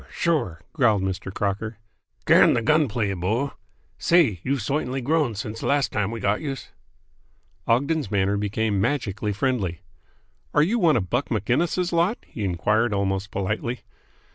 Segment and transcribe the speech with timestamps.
[0.11, 1.31] Sure!" growled Mr.
[1.31, 1.77] Crocker.
[2.25, 3.53] "Can the gun play, bo!
[3.99, 6.69] Say, you've soitanly grown since de last time we got youse!"
[7.67, 9.81] Ogden's manner became magically friendly.
[10.55, 13.81] "Are you one of Buck Maginnis' lot?" he enquired almost politely.